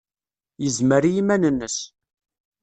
Yezmer 0.63 1.03
i 1.09 1.11
yiman-nnes. 1.11 1.77